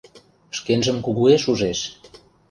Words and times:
Шкенжым 0.57 0.97
кугуэш 1.05 1.43
ужеш. 1.51 1.79